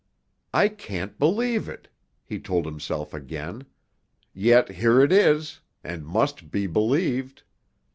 [0.51, 1.87] "I can't believe it!"
[2.25, 3.67] he told himself again.
[4.33, 7.43] "Yet here it is—and must be believed!